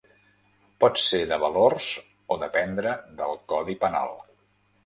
Pot 0.83 1.01
ser 1.01 1.19
de 1.33 1.37
valors 1.43 1.89
o 2.37 2.39
dependre 2.45 2.97
del 3.21 3.39
codi 3.55 3.77
penal. 3.85 4.19